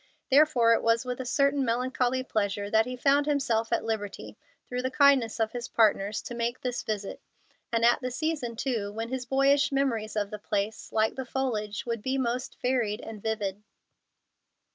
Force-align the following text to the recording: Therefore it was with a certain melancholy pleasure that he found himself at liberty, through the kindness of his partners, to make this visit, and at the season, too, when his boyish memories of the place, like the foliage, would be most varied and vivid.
Therefore 0.31 0.73
it 0.73 0.81
was 0.81 1.05
with 1.05 1.21
a 1.21 1.27
certain 1.27 1.63
melancholy 1.63 2.23
pleasure 2.23 2.71
that 2.71 2.87
he 2.87 2.95
found 2.97 3.27
himself 3.27 3.71
at 3.71 3.85
liberty, 3.85 4.35
through 4.67 4.81
the 4.81 4.89
kindness 4.89 5.39
of 5.39 5.51
his 5.51 5.67
partners, 5.67 6.23
to 6.23 6.33
make 6.33 6.59
this 6.61 6.81
visit, 6.81 7.21
and 7.71 7.85
at 7.85 8.01
the 8.01 8.09
season, 8.09 8.55
too, 8.55 8.91
when 8.91 9.09
his 9.09 9.27
boyish 9.27 9.71
memories 9.71 10.15
of 10.15 10.31
the 10.31 10.39
place, 10.39 10.91
like 10.91 11.13
the 11.13 11.23
foliage, 11.23 11.85
would 11.85 12.01
be 12.01 12.17
most 12.17 12.59
varied 12.63 12.99
and 13.01 13.21
vivid. 13.21 13.61